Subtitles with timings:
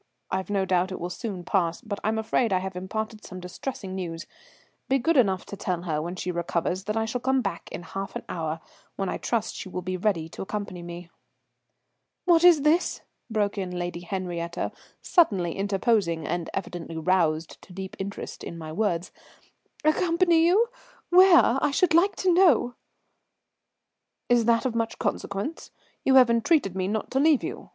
[0.31, 3.93] I've no doubt it will soon pass, but I'm afraid I have imparted some distressing
[3.93, 4.25] news.
[4.89, 7.83] Be good enough to tell her when she recovers that I shall come back in
[7.83, 8.61] half an hour,
[8.95, 11.11] when I trust she will be ready to accompany me."
[12.25, 18.43] "What is this?" broke in Lady Henriette, suddenly interposing and evidently roused to deep interest
[18.43, 19.11] in my words.
[19.83, 20.69] "Accompany you?
[21.11, 22.73] Where, I should like to know?"
[24.29, 25.69] "Is that of much consequence?
[26.03, 27.69] You have entreated me not to leave you.